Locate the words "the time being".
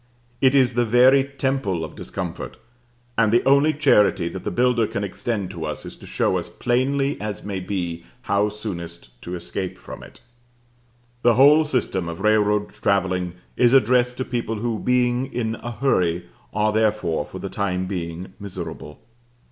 17.37-18.33